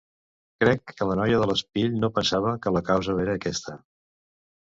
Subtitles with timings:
[0.61, 3.77] Crec que la noia de l'espill no pensava que la causa era aquesta.